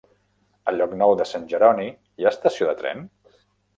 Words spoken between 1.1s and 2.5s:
de Sant Jeroni hi ha